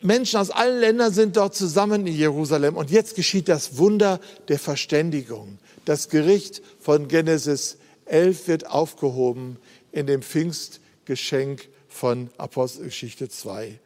Menschen 0.00 0.38
aus 0.38 0.50
allen 0.50 0.78
Ländern 0.78 1.12
sind 1.12 1.36
dort 1.36 1.56
zusammen 1.56 2.06
in 2.06 2.14
Jerusalem. 2.14 2.76
Und 2.76 2.92
jetzt 2.92 3.16
geschieht 3.16 3.48
das 3.48 3.78
Wunder 3.78 4.20
der 4.46 4.60
Verständigung. 4.60 5.58
Das 5.86 6.08
Gericht 6.08 6.62
von 6.78 7.08
Genesis 7.08 7.78
11 8.04 8.46
wird 8.46 8.68
aufgehoben 8.68 9.56
in 9.90 10.06
dem 10.06 10.22
Pfingstgeschenk 10.22 11.68
von 11.92 12.30
Apostelgeschichte 12.38 13.28
2. 13.28 13.78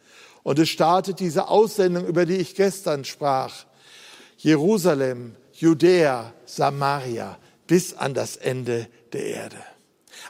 Und 0.42 0.58
es 0.58 0.68
startet 0.68 1.20
diese 1.20 1.48
Aussendung, 1.48 2.06
über 2.06 2.25
die 2.25 2.36
ich 2.36 2.54
gestern 2.54 3.04
sprach. 3.04 3.66
Jerusalem, 4.38 5.34
Judäa, 5.52 6.32
Samaria, 6.44 7.38
bis 7.66 7.94
an 7.94 8.14
das 8.14 8.36
Ende 8.36 8.88
der 9.12 9.26
Erde. 9.26 9.56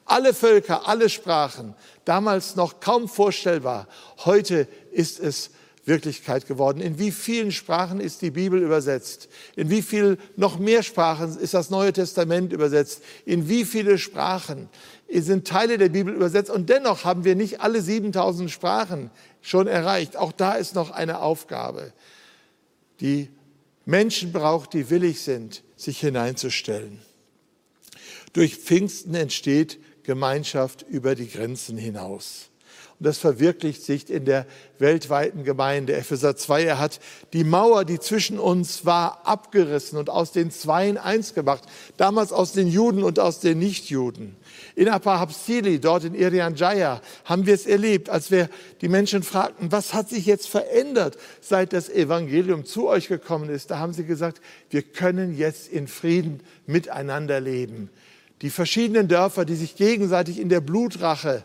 Alle 0.04 0.32
Völker, 0.34 0.88
alle 0.88 1.08
Sprachen, 1.08 1.74
damals 2.04 2.56
noch 2.56 2.80
kaum 2.80 3.08
vorstellbar. 3.08 3.88
Heute 4.24 4.68
ist 4.92 5.20
es 5.20 5.50
Wirklichkeit 5.86 6.46
geworden. 6.46 6.80
In 6.80 6.98
wie 6.98 7.12
vielen 7.12 7.52
Sprachen 7.52 8.00
ist 8.00 8.22
die 8.22 8.32
Bibel 8.32 8.60
übersetzt? 8.60 9.28
In 9.54 9.70
wie 9.70 9.82
viel 9.82 10.18
noch 10.36 10.58
mehr 10.58 10.82
Sprachen 10.82 11.38
ist 11.38 11.54
das 11.54 11.70
Neue 11.70 11.92
Testament 11.92 12.52
übersetzt? 12.52 13.02
In 13.24 13.48
wie 13.48 13.64
viele 13.64 13.98
Sprachen 13.98 14.68
sind 15.08 15.46
Teile 15.46 15.78
der 15.78 15.88
Bibel 15.88 16.14
übersetzt? 16.14 16.50
Und 16.50 16.68
dennoch 16.68 17.04
haben 17.04 17.24
wir 17.24 17.34
nicht 17.34 17.60
alle 17.60 17.80
7000 17.80 18.50
Sprachen 18.50 19.10
schon 19.40 19.66
erreicht. 19.66 20.16
Auch 20.16 20.32
da 20.32 20.54
ist 20.54 20.74
noch 20.74 20.90
eine 20.90 21.20
Aufgabe, 21.20 21.92
die 23.00 23.30
Menschen 23.84 24.32
braucht, 24.32 24.72
die 24.72 24.90
willig 24.90 25.20
sind, 25.20 25.62
sich 25.76 26.00
hineinzustellen. 26.00 27.00
Durch 28.32 28.56
Pfingsten 28.56 29.14
entsteht 29.14 29.78
Gemeinschaft 30.02 30.82
über 30.82 31.14
die 31.14 31.28
Grenzen 31.28 31.78
hinaus. 31.78 32.50
Und 32.98 33.06
das 33.06 33.18
verwirklicht 33.18 33.82
sich 33.82 34.08
in 34.08 34.24
der 34.24 34.46
weltweiten 34.78 35.44
Gemeinde. 35.44 35.94
Epheser 35.94 36.36
2, 36.36 36.64
er 36.64 36.78
hat 36.78 36.98
die 37.32 37.44
Mauer, 37.44 37.84
die 37.84 38.00
zwischen 38.00 38.38
uns 38.38 38.86
war, 38.86 39.26
abgerissen 39.26 39.98
und 39.98 40.08
aus 40.08 40.32
den 40.32 40.50
Zweien 40.50 40.96
eins 40.96 41.34
gemacht. 41.34 41.64
Damals 41.96 42.32
aus 42.32 42.52
den 42.52 42.68
Juden 42.68 43.02
und 43.02 43.18
aus 43.18 43.40
den 43.40 43.58
Nichtjuden. 43.58 44.36
In 44.76 44.90
Apahapsili, 44.90 45.80
dort 45.80 46.04
in 46.04 46.14
Irian 46.14 46.54
Jaya, 46.54 47.00
haben 47.24 47.46
wir 47.46 47.54
es 47.54 47.64
erlebt, 47.64 48.10
als 48.10 48.30
wir 48.30 48.50
die 48.82 48.88
Menschen 48.88 49.22
fragten, 49.22 49.72
was 49.72 49.94
hat 49.94 50.10
sich 50.10 50.26
jetzt 50.26 50.48
verändert, 50.48 51.16
seit 51.40 51.72
das 51.72 51.88
Evangelium 51.88 52.66
zu 52.66 52.86
euch 52.86 53.08
gekommen 53.08 53.48
ist. 53.48 53.70
Da 53.70 53.78
haben 53.78 53.94
sie 53.94 54.04
gesagt, 54.04 54.42
wir 54.68 54.82
können 54.82 55.34
jetzt 55.34 55.68
in 55.68 55.88
Frieden 55.88 56.40
miteinander 56.66 57.40
leben. 57.40 57.88
Die 58.42 58.50
verschiedenen 58.50 59.08
Dörfer, 59.08 59.46
die 59.46 59.54
sich 59.54 59.76
gegenseitig 59.76 60.38
in 60.38 60.50
der 60.50 60.60
Blutrache 60.60 61.42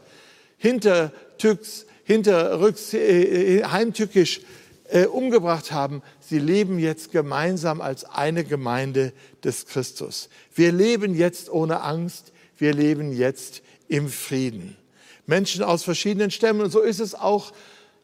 hintertücks, 0.58 1.86
hinterrücks, 2.04 2.94
äh, 2.94 3.64
heimtückisch 3.64 4.42
äh, 4.90 5.06
umgebracht 5.06 5.72
haben, 5.72 6.02
sie 6.20 6.40
leben 6.40 6.80
jetzt 6.80 7.14
gemeinsam 7.14 7.80
als 7.80 8.04
eine 8.04 8.44
Gemeinde 8.44 9.14
des 9.42 9.68
Christus. 9.68 10.28
Wir 10.54 10.74
leben 10.74 11.16
jetzt 11.16 11.50
ohne 11.50 11.80
Angst, 11.82 12.34
wir 12.62 12.74
leben 12.74 13.12
jetzt 13.12 13.64
im 13.88 14.08
Frieden. 14.08 14.78
Menschen 15.26 15.64
aus 15.64 15.84
verschiedenen 15.84 16.32
Stämmen 16.32 16.62
und 16.62 16.72
so 16.72 16.80
ist 16.80 17.00
es 17.00 17.16
auch 17.16 17.52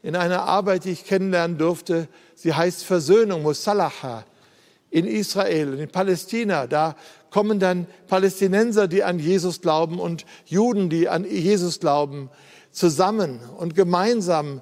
in 0.02 0.16
einer 0.16 0.44
Arbeit, 0.44 0.86
die 0.86 0.92
ich 0.92 1.06
kennenlernen 1.06 1.58
durfte. 1.58 2.08
Sie 2.36 2.54
heißt 2.54 2.84
Versöhnung, 2.84 3.44
Musalaha, 3.44 4.26
in 4.90 5.06
Israel 5.06 5.74
und 5.74 5.80
in 5.80 5.90
Palästina. 5.90 6.66
Da 6.66 6.96
kommen 7.30 7.60
dann 7.60 7.86
Palästinenser, 8.08 8.88
die 8.88 9.04
an 9.04 9.20
Jesus 9.20 9.62
glauben 9.62 10.00
und 10.00 10.26
Juden, 10.46 10.90
die 10.90 11.08
an 11.08 11.24
Jesus 11.24 11.80
glauben, 11.80 12.30
zusammen 12.72 13.40
und 13.58 13.76
gemeinsam 13.76 14.62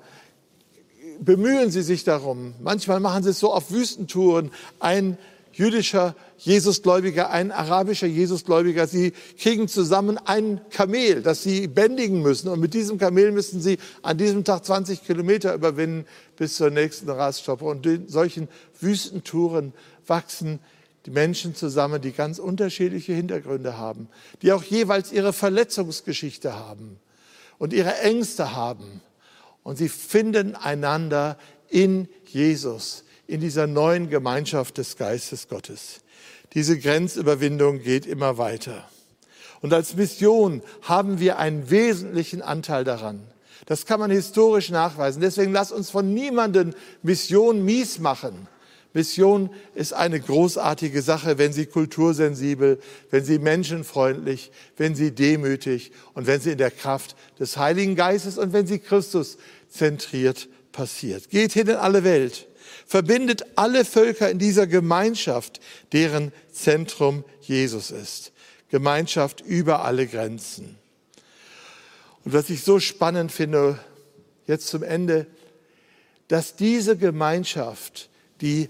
bemühen 1.20 1.72
sie 1.72 1.84
sich 1.84 2.04
darum. 2.04 2.54
Manchmal 2.62 3.00
machen 3.00 3.24
sie 3.24 3.30
es 3.30 3.40
so 3.40 3.54
auf 3.54 3.72
Wüstentouren. 3.72 4.52
Ein 4.80 5.18
jüdischer 5.56 6.16
Jesusgläubiger, 6.38 7.30
ein 7.30 7.52
arabischer 7.52 8.08
Jesusgläubiger. 8.08 8.88
Sie 8.88 9.14
kriegen 9.40 9.68
zusammen 9.68 10.18
ein 10.18 10.60
Kamel, 10.70 11.22
das 11.22 11.44
sie 11.44 11.68
bändigen 11.68 12.22
müssen. 12.22 12.50
Und 12.50 12.60
mit 12.60 12.74
diesem 12.74 12.98
Kamel 12.98 13.32
müssen 13.32 13.62
sie 13.62 13.78
an 14.02 14.18
diesem 14.18 14.44
Tag 14.44 14.66
20 14.66 15.06
Kilometer 15.06 15.54
überwinden 15.54 16.06
bis 16.36 16.56
zur 16.58 16.70
nächsten 16.70 17.10
Raststoppe. 17.10 17.64
Und 17.64 17.86
in 17.86 18.08
solchen 18.10 18.50
Wüstentouren 18.82 19.74
wachsen 20.06 20.60
die 21.06 21.12
Menschen 21.12 21.56
zusammen, 21.56 22.02
die 22.02 22.12
ganz 22.12 22.38
unterschiedliche 22.38 23.14
Hintergründe 23.14 23.78
haben, 23.78 24.10
die 24.42 24.52
auch 24.52 24.64
jeweils 24.64 25.12
ihre 25.14 25.32
Verletzungsgeschichte 25.32 26.54
haben 26.54 27.00
und 27.60 27.72
ihre 27.72 27.98
Ängste 28.00 28.54
haben. 28.54 29.02
Und 29.64 29.78
sie 29.78 29.90
finden 29.90 30.56
einander 30.56 31.38
in 31.70 32.10
Jesus 32.26 33.05
in 33.28 33.42
dieser 33.42 33.68
neuen 33.68 34.10
Gemeinschaft 34.10 34.78
des 34.78 34.98
Geistes 34.98 35.48
Gottes. 35.48 36.02
Diese 36.54 36.78
Grenzüberwindung 36.78 37.82
geht 37.82 38.06
immer 38.06 38.38
weiter. 38.38 38.90
Und 39.62 39.74
als 39.74 39.96
Mission 39.96 40.62
haben 40.82 41.20
wir 41.20 41.40
einen 41.40 41.70
wesentlichen 41.70 42.42
Anteil 42.42 42.84
daran. 42.84 43.22
Das 43.66 43.86
kann 43.86 44.00
man 44.00 44.12
historisch 44.12 44.70
nachweisen. 44.70 45.22
Deswegen 45.22 45.52
lass 45.52 45.72
uns 45.72 45.90
von 45.90 46.14
niemandem 46.14 46.74
Mission 47.02 47.66
mies 47.66 48.00
machen. 48.00 48.48
Mission 48.94 49.50
ist 49.74 49.94
eine 49.94 50.22
großartige 50.22 51.02
Sache, 51.02 51.38
wenn 51.38 51.52
sie 51.52 51.66
kultursensibel, 51.66 52.80
wenn 53.10 53.26
sie 53.26 53.40
menschenfreundlich, 53.40 54.52
wenn 54.78 54.96
sie 54.96 55.12
demütig 55.12 55.92
und 56.14 56.28
wenn 56.28 56.40
sie 56.40 56.52
in 56.52 56.58
der 56.58 56.72
Kraft 56.72 57.16
des 57.38 57.58
Heiligen 57.58 57.96
Geistes 57.96 58.38
und 58.38 58.54
wenn 58.54 58.68
sie 58.68 58.80
Christus 58.80 59.38
zentriert 59.68 60.48
passiert. 60.72 61.30
Geht 61.30 61.52
hin 61.52 61.68
in 61.68 61.76
alle 61.76 62.06
Welt 62.06 62.48
verbindet 62.86 63.46
alle 63.56 63.86
Völker 63.86 64.30
in 64.30 64.40
dieser 64.40 64.68
Gemeinschaft, 64.68 65.60
deren 65.92 66.32
Zentrum 66.52 67.24
Jesus 67.42 67.92
ist. 67.92 68.32
Gemeinschaft 68.70 69.42
über 69.42 69.86
alle 69.86 70.08
Grenzen. 70.08 70.78
Und 72.24 72.34
was 72.34 72.50
ich 72.50 72.64
so 72.64 72.80
spannend 72.80 73.32
finde, 73.32 73.80
jetzt 74.48 74.68
zum 74.68 74.84
Ende, 74.84 75.28
dass 76.28 76.56
diese 76.56 76.98
Gemeinschaft, 76.98 78.10
die 78.42 78.70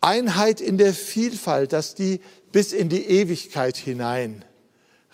Einheit 0.00 0.60
in 0.60 0.78
der 0.78 0.94
Vielfalt, 0.94 1.72
dass 1.72 1.94
die 1.94 2.20
bis 2.52 2.72
in 2.72 2.88
die 2.88 3.06
Ewigkeit 3.06 3.76
hinein 3.76 4.44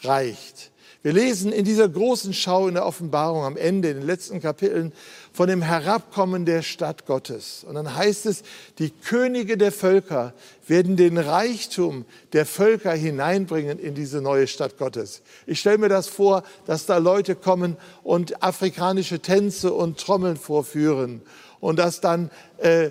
reicht. 0.03 0.71
Wir 1.03 1.13
lesen 1.13 1.53
in 1.53 1.65
dieser 1.65 1.89
großen 1.89 2.35
Schau 2.35 2.69
in 2.69 2.75
der 2.75 2.85
Offenbarung 2.85 3.45
am 3.45 3.57
Ende, 3.57 3.91
in 3.91 3.99
den 3.99 4.07
letzten 4.07 4.41
Kapiteln, 4.41 4.93
von 5.33 5.49
dem 5.49 5.63
Herabkommen 5.63 6.45
der 6.45 6.63
Stadt 6.63 7.07
Gottes. 7.07 7.65
Und 7.67 7.75
dann 7.75 7.97
heißt 7.97 8.27
es, 8.27 8.43
die 8.79 8.91
Könige 8.91 9.57
der 9.57 9.73
Völker 9.73 10.35
werden 10.67 10.97
den 10.97 11.17
Reichtum 11.17 12.05
der 12.33 12.45
Völker 12.47 12.93
hineinbringen 12.93 13.79
in 13.79 13.95
diese 13.95 14.21
neue 14.21 14.47
Stadt 14.47 14.77
Gottes. 14.77 15.23
Ich 15.47 15.61
stelle 15.61 15.79
mir 15.79 15.89
das 15.89 16.07
vor, 16.07 16.43
dass 16.67 16.87
da 16.87 16.99
Leute 16.99 17.35
kommen 17.35 17.77
und 18.03 18.43
afrikanische 18.43 19.21
Tänze 19.21 19.73
und 19.73 19.99
Trommeln 19.99 20.37
vorführen 20.37 21.23
und 21.61 21.79
dass 21.79 22.01
dann 22.01 22.31
äh, 22.59 22.91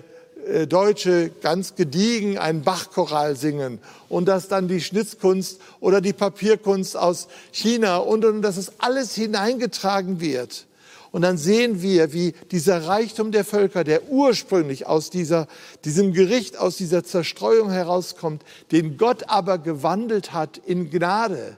Deutsche 0.66 1.30
ganz 1.42 1.74
gediegen 1.74 2.38
einen 2.38 2.62
Bachchoral 2.62 3.36
singen 3.36 3.78
und 4.08 4.26
dass 4.26 4.48
dann 4.48 4.68
die 4.68 4.80
Schnitzkunst 4.80 5.60
oder 5.80 6.00
die 6.00 6.12
Papierkunst 6.12 6.96
aus 6.96 7.28
China 7.52 7.98
und, 7.98 8.24
und 8.24 8.42
dass 8.42 8.56
es 8.56 8.72
alles 8.78 9.14
hineingetragen 9.14 10.20
wird. 10.20 10.66
Und 11.12 11.22
dann 11.22 11.38
sehen 11.38 11.82
wir, 11.82 12.12
wie 12.12 12.34
dieser 12.50 12.86
Reichtum 12.86 13.32
der 13.32 13.44
Völker, 13.44 13.82
der 13.82 14.08
ursprünglich 14.08 14.86
aus 14.86 15.10
dieser, 15.10 15.48
diesem 15.84 16.12
Gericht, 16.12 16.56
aus 16.56 16.76
dieser 16.76 17.02
Zerstreuung 17.02 17.70
herauskommt, 17.70 18.44
den 18.70 18.96
Gott 18.96 19.24
aber 19.28 19.58
gewandelt 19.58 20.32
hat 20.32 20.58
in 20.58 20.90
Gnade, 20.90 21.56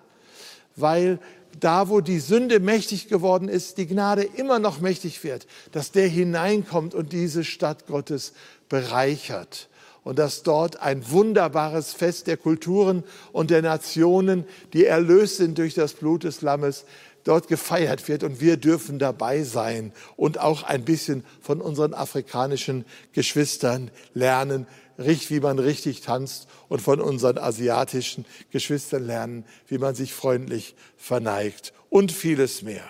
weil 0.75 1.19
da, 1.61 1.89
wo 1.89 2.01
die 2.01 2.21
Sünde 2.21 2.61
mächtig 2.61 3.09
geworden 3.09 3.49
ist, 3.49 3.79
die 3.79 3.87
Gnade 3.87 4.23
immer 4.23 4.59
noch 4.59 4.81
mächtig 4.81 5.23
wird, 5.25 5.47
dass 5.73 5.93
der 5.93 6.09
hineinkommt 6.09 6.95
und 6.95 7.13
diese 7.13 7.45
Stadt 7.45 7.87
Gottes 7.87 8.33
bereichert. 8.69 9.69
Und 10.05 10.19
dass 10.19 10.43
dort 10.43 10.83
ein 10.83 11.09
wunderbares 11.13 11.93
Fest 11.93 12.27
der 12.27 12.37
Kulturen 12.37 13.05
und 13.31 13.51
der 13.51 13.63
Nationen, 13.63 14.45
die 14.73 14.85
erlöst 14.85 15.37
sind 15.37 15.59
durch 15.59 15.75
das 15.75 15.93
Blut 15.93 16.25
des 16.25 16.43
Lammes, 16.43 16.85
dort 17.25 17.49
gefeiert 17.49 18.09
wird. 18.09 18.25
Und 18.25 18.41
wir 18.41 18.57
dürfen 18.57 18.99
dabei 18.99 19.45
sein 19.45 19.93
und 20.17 20.39
auch 20.41 20.65
ein 20.65 20.85
bisschen 20.85 21.25
von 21.41 21.61
unseren 21.61 21.95
afrikanischen 21.95 22.85
Geschwistern 23.13 23.91
lernen, 24.15 24.67
wie 24.97 25.41
man 25.41 25.59
richtig 25.59 26.03
tanzt 26.03 26.47
und 26.69 26.81
von 26.81 27.01
unseren 27.01 27.39
asiatischen 27.39 28.25
Geschwistern 28.51 29.07
lernen, 29.07 29.45
wie 29.67 29.79
man 29.79 29.95
sich 29.95 30.13
freundlich 30.13 30.75
verneigt 30.97 31.73
und 31.91 32.13
vieles 32.13 32.63
mehr. 32.63 32.85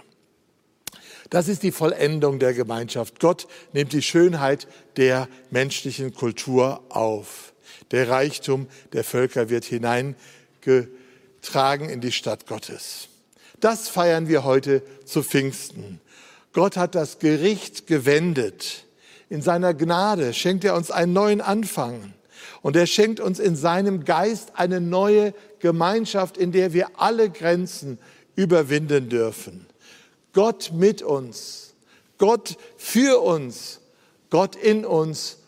Das 1.31 1.49
ist 1.49 1.63
die 1.63 1.73
Vollendung 1.73 2.39
der 2.39 2.53
Gemeinschaft. 2.53 3.19
Gott 3.19 3.49
nimmt 3.73 3.95
die 3.95 4.03
Schönheit 4.03 4.69
der 4.97 5.29
menschlichen 5.51 6.13
Kultur 6.13 6.83
auf. 6.91 7.55
Der 7.91 8.11
Reichtum 8.11 8.67
der 8.93 9.03
Völker 9.03 9.49
wird 9.49 9.65
hineingetragen 9.65 11.89
in 11.89 12.03
die 12.03 12.13
Stadt 12.13 12.47
Gottes. 12.47 13.09
Das 13.61 13.89
feiern 13.89 14.29
wir 14.29 14.45
heute 14.45 14.83
zu 15.05 15.23
Pfingsten. 15.23 16.01
Gott 16.53 16.77
hat 16.77 16.95
das 16.95 17.19
Gericht 17.19 17.87
gewendet. 17.87 18.85
In 19.33 19.41
seiner 19.41 19.73
Gnade 19.73 20.35
schenkt 20.35 20.63
er 20.63 20.77
uns 20.77 20.91
einen 20.91 21.15
neuen 21.15 21.41
Anfang. 21.41 22.13
Und 22.61 22.77
er 22.77 22.85
schenkt 22.85 23.19
uns 23.19 23.39
in 23.39 23.57
seinem 23.57 24.05
Geist 24.05 24.53
eine 24.57 24.79
neue 24.79 25.33
Gemeinschaft, 25.59 26.37
in 26.37 26.53
der 26.53 26.75
wir 26.75 27.01
alle 27.01 27.31
Grenzen 27.31 27.99
überwinden 28.37 29.09
dürfen. 29.09 29.65
Gott 30.35 30.73
mit 30.75 31.01
uns, 31.01 31.73
Gott 32.19 32.59
für 32.77 33.23
uns, 33.23 33.81
Gott 34.29 34.55
in 34.55 34.85
uns 34.85 35.39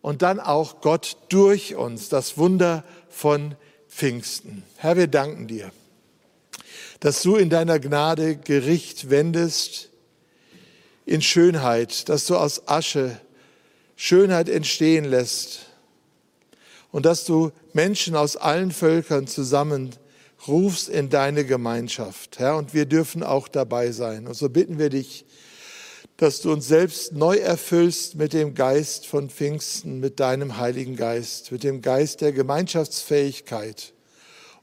und 0.00 0.22
dann 0.22 0.40
auch 0.40 0.80
Gott 0.80 1.18
durch 1.28 1.74
uns, 1.74 2.08
das 2.08 2.38
Wunder 2.38 2.84
von 3.10 3.54
Pfingsten. 3.86 4.62
Herr, 4.78 4.96
wir 4.96 5.08
danken 5.08 5.46
dir, 5.46 5.70
dass 7.00 7.20
du 7.20 7.36
in 7.36 7.50
deiner 7.50 7.80
Gnade 7.80 8.36
Gericht 8.36 9.10
wendest 9.10 9.90
in 11.04 11.20
Schönheit, 11.20 12.08
dass 12.08 12.24
du 12.24 12.36
aus 12.36 12.66
Asche 12.66 13.20
Schönheit 13.96 14.48
entstehen 14.48 15.04
lässt 15.06 15.66
und 16.92 17.06
dass 17.06 17.24
du 17.24 17.50
Menschen 17.72 18.14
aus 18.14 18.36
allen 18.36 18.70
Völkern 18.70 19.26
zusammen 19.26 19.90
rufst 20.46 20.88
in 20.88 21.08
deine 21.10 21.44
Gemeinschaft, 21.44 22.38
Herr, 22.38 22.56
und 22.56 22.74
wir 22.74 22.86
dürfen 22.86 23.22
auch 23.22 23.48
dabei 23.48 23.90
sein. 23.90 24.26
Und 24.26 24.34
so 24.34 24.48
bitten 24.48 24.78
wir 24.78 24.90
dich, 24.90 25.24
dass 26.18 26.40
du 26.40 26.52
uns 26.52 26.68
selbst 26.68 27.12
neu 27.12 27.36
erfüllst 27.36 28.14
mit 28.14 28.32
dem 28.32 28.54
Geist 28.54 29.06
von 29.06 29.28
Pfingsten, 29.28 30.00
mit 30.00 30.20
deinem 30.20 30.56
Heiligen 30.56 30.96
Geist, 30.96 31.52
mit 31.52 31.62
dem 31.62 31.82
Geist 31.82 32.20
der 32.20 32.32
Gemeinschaftsfähigkeit 32.32 33.92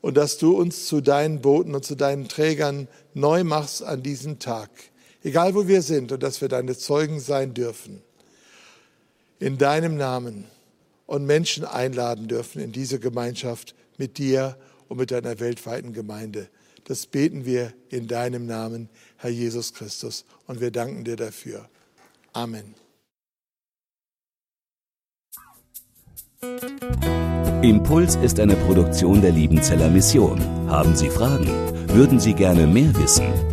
und 0.02 0.17
dass 0.17 0.38
du 0.38 0.58
uns 0.58 0.88
zu 0.88 1.02
deinen 1.02 1.41
Boten 1.41 1.76
und 1.76 1.86
zu 1.86 1.96
deinen 1.96 2.28
Trägern 2.28 2.88
neu 3.13 3.43
machst 3.43 3.84
an 3.84 4.04
diesem 4.04 4.39
Tag, 4.39 4.69
egal 5.24 5.54
wo 5.54 5.67
wir 5.67 5.82
sind 5.82 6.12
und 6.12 6.24
dass 6.24 6.41
wir 6.41 6.50
deine 6.50 6.78
Zeugen 6.78 7.19
sein 7.19 7.54
dürfen. 7.54 8.02
In 9.39 9.58
deinem 9.58 9.98
Namen 9.98 10.46
und 11.06 11.26
Menschen 11.26 11.65
einladen 11.65 12.28
dürfen 12.28 12.62
in 12.62 12.72
diese 12.72 13.00
Gemeinschaft 13.00 13.76
mit 13.98 14.17
dir 14.17 14.58
und 14.88 14.98
mit 14.98 15.12
deiner 15.12 15.39
weltweiten 15.39 15.93
Gemeinde. 15.93 16.50
Das 16.86 17.06
beten 17.06 17.46
wir 17.46 17.74
in 17.89 18.08
deinem 18.08 18.46
Namen, 18.46 18.89
Herr 19.17 19.30
Jesus 19.30 19.74
Christus, 19.74 20.26
und 20.48 20.60
wir 20.60 20.72
danken 20.72 21.04
dir 21.04 21.15
dafür. 21.15 21.69
Amen. 22.34 22.76
Impuls 27.62 28.17
ist 28.17 28.39
eine 28.39 28.56
Produktion 28.56 29.22
der 29.22 29.32
Liebenzeller 29.32 29.89
Mission. 29.89 30.41
Haben 30.69 30.96
Sie 30.96 31.10
Fragen? 31.10 31.48
Würden 31.88 32.19
Sie 32.19 32.34
gerne 32.34 32.67
mehr 32.67 32.93
wissen? 32.98 33.52